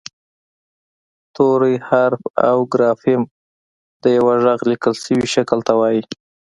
توری 1.35 1.75
حرف 1.89 2.21
او 2.49 2.57
ګرافیم 2.73 3.21
د 4.01 4.03
یوه 4.17 4.33
غږ 4.43 4.59
لیکل 4.71 4.93
شوي 5.03 5.27
شکل 5.35 5.59
ته 5.67 5.73
وايي 5.79 6.03